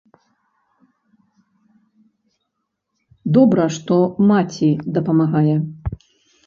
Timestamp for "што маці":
3.77-4.69